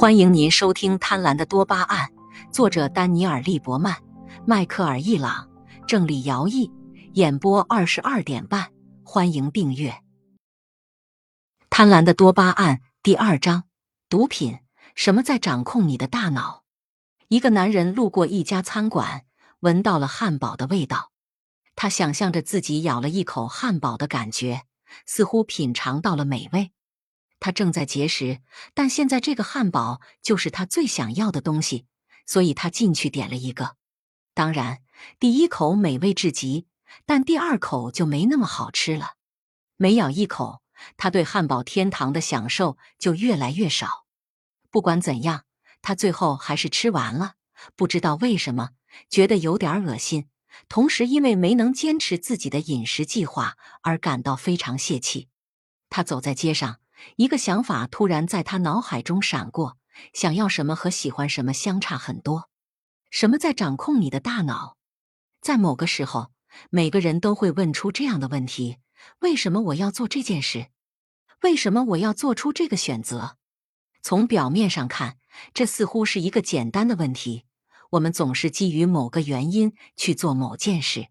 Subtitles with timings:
[0.00, 2.08] 欢迎您收听《贪婪的多巴胺》，
[2.50, 4.02] 作者丹尼尔·利伯曼、
[4.46, 5.46] 迈克尔·易朗，
[5.86, 6.72] 郑李瑶译，
[7.12, 8.72] 演播二十二点半。
[9.04, 9.90] 欢迎订阅
[11.68, 13.64] 《贪婪的多巴胺》第二章：
[14.08, 14.60] 毒品。
[14.94, 16.62] 什么在掌控你的大脑？
[17.28, 19.26] 一个男人路过一家餐馆，
[19.58, 21.10] 闻到了汉堡的味道。
[21.76, 24.62] 他想象着自己咬了一口汉堡的感觉，
[25.04, 26.72] 似乎品尝到了美味。
[27.40, 28.40] 他正在节食，
[28.74, 31.86] 但现在这个汉堡就是他最想要的东西，
[32.26, 33.76] 所以他进去点了一个。
[34.34, 34.82] 当然，
[35.18, 36.66] 第一口美味至极，
[37.06, 39.14] 但第二口就没那么好吃了。
[39.76, 40.62] 每咬一口，
[40.98, 44.04] 他对汉堡天堂的享受就越来越少。
[44.70, 45.44] 不管怎样，
[45.80, 47.36] 他最后还是吃完了。
[47.74, 48.70] 不知道为什么，
[49.08, 50.28] 觉得有点恶心，
[50.68, 55.28] 同时因为没能坚持自己的饮食计划而感到非常泄气。
[55.88, 56.76] 他走在街上。
[57.16, 59.76] 一个想法突然在他脑海中闪过：
[60.12, 62.48] 想要什么和喜欢什么相差很多。
[63.10, 64.76] 什么在掌控你的大脑？
[65.40, 66.32] 在某个时候，
[66.70, 68.78] 每个人都会问出这样的问题：
[69.20, 70.68] 为什么我要做这件事？
[71.42, 73.38] 为什么我要做出这个选择？
[74.02, 75.16] 从表面上看，
[75.54, 77.44] 这似乎是一个简单的问题。
[77.90, 81.08] 我们总是基于某个原因去做某件事。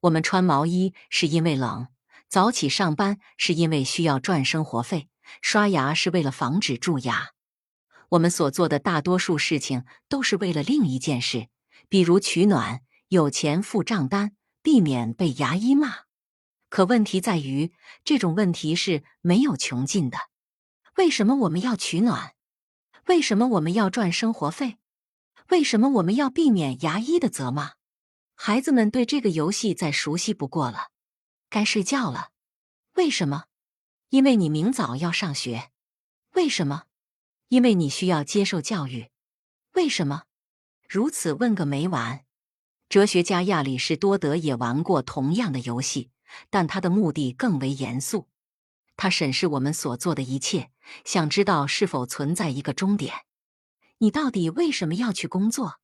[0.00, 1.88] 我们穿毛衣是因为冷。
[2.28, 5.08] 早起上班是因为需要赚生活费，
[5.40, 7.30] 刷牙是为了防止蛀牙。
[8.10, 11.48] 我们所做的大多数事情都是为了另一件事，
[11.88, 16.04] 比如取暖、有钱付账单、避免被牙医骂。
[16.68, 17.72] 可问题在于，
[18.04, 20.18] 这种问题是没有穷尽的。
[20.96, 22.34] 为什么我们要取暖？
[23.06, 24.78] 为什么我们要赚生活费？
[25.50, 27.72] 为什么我们要避免牙医的责骂？
[28.34, 30.88] 孩子们对这个游戏再熟悉不过了。
[31.54, 32.32] 该睡觉了，
[32.94, 33.44] 为什么？
[34.08, 35.70] 因为你明早要上学。
[36.32, 36.86] 为什么？
[37.46, 39.10] 因为你需要接受教育。
[39.74, 40.24] 为什么？
[40.88, 42.24] 如此问个没完。
[42.88, 46.10] 哲学家亚里士多德也玩过同样的游戏，
[46.50, 48.26] 但他的目的更为严肃。
[48.96, 50.72] 他审视我们所做的一切，
[51.04, 53.14] 想知道是否存在一个终点。
[53.98, 55.78] 你到底为什么要去工作？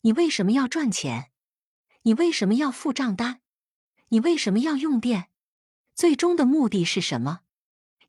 [0.00, 1.30] 你为什么要赚钱？
[2.02, 3.40] 你为什么要付账单？
[4.08, 5.28] 你为什么要用电？
[5.94, 7.40] 最终的目的是什么？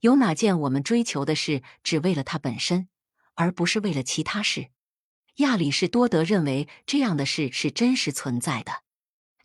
[0.01, 2.87] 有哪件我们追求的事只为了它本身，
[3.33, 4.69] 而不是为了其他事？
[5.37, 8.83] 亚里士多德认为这样的事是真实存在的。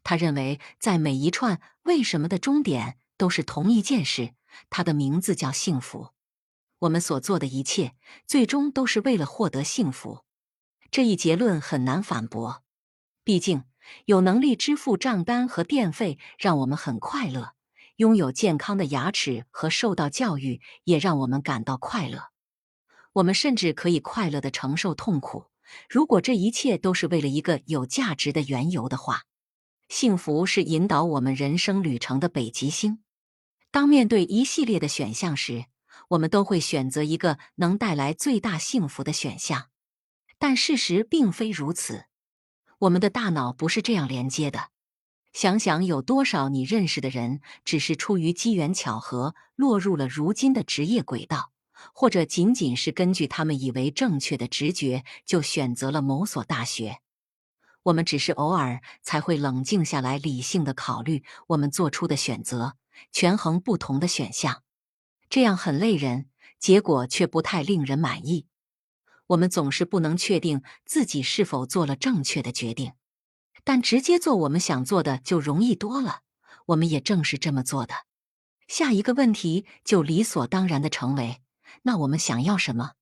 [0.03, 4.35] 他认为，在每一串为什么的终点都是同一件事，
[4.69, 6.11] 它的名字叫幸福。
[6.81, 7.95] 我们所做的一切，
[8.27, 10.25] 最终都是为了获得幸福。
[10.91, 12.65] 这一结论很难反驳，
[13.23, 13.65] 毕竟。
[14.05, 17.55] 有能力支付账单和电费，让我们很快乐；
[17.97, 22.31] 拥有健康的牙齿和受到教育，也让我们感到快乐。
[23.15, 25.47] 我们甚至可以快乐的承受痛苦。
[25.89, 29.23] 如果这一切都是为了一个有价值的缘由的话，
[29.89, 33.03] 幸福是引导我们人生旅程的北极星。
[33.71, 35.67] 当面对一系列的选项时，
[36.09, 39.69] 我们都会选择一个能带来最大幸福的选项，
[40.39, 42.05] 但事实并非如此。
[42.83, 44.71] 我们的大脑不是这样连接的。
[45.33, 51.53] 想想有多少你认识的人，只是出于机缘巧合落入了如今的职业轨道，
[51.95, 56.99] 或者仅仅是根据他们以为正确的直觉就选择了某所大学。
[57.85, 62.75] 我们只是偶尔才会冷静下来，理性的考虑我们做出的选择，
[63.13, 64.65] 权衡不同的选项。
[65.31, 66.27] 这样很累人，
[66.59, 68.47] 结果却不太令人满意。
[69.33, 72.93] 我们总是不能确定自己是否做了正确的决定，
[73.65, 76.21] 但直接做我们想做的就容易多了。
[76.67, 77.95] 我们也正是这么做的。
[78.69, 81.41] 下一个问题就理所当然的成为：
[81.83, 82.93] 那我们想要什么？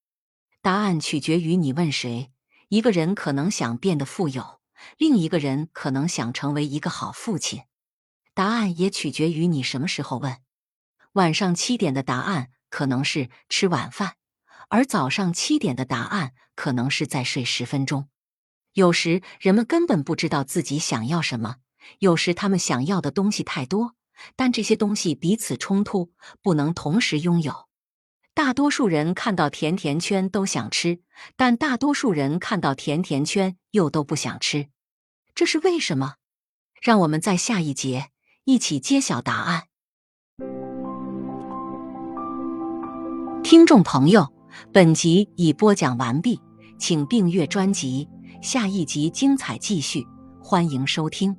[0.61, 2.31] 答案取决于你问谁。
[2.69, 4.61] 一个人可能想变得富有，
[4.97, 7.63] 另一个人可能想成为一个好父亲。
[8.33, 10.37] 答案也取决于你什么时候问。
[11.13, 14.15] 晚上七点的答案可能是吃晚饭。
[14.71, 18.07] 而早上七点的答案可能是再睡十分钟。
[18.71, 21.57] 有时人们根本不知道自己想要什么，
[21.99, 23.95] 有时他们想要的东西太多，
[24.37, 27.67] 但这些东西彼此冲突，不能同时拥有。
[28.33, 31.01] 大多数人看到甜甜圈都想吃，
[31.35, 34.69] 但大多数人看到甜甜圈又都不想吃，
[35.35, 36.15] 这是为什么？
[36.81, 38.11] 让我们在下一节
[38.45, 39.63] 一起揭晓答案。
[43.43, 44.40] 听众朋友。
[44.71, 46.39] 本集已播讲完毕，
[46.77, 48.07] 请订阅专辑，
[48.41, 50.05] 下一集精彩继续，
[50.41, 51.35] 欢迎收听。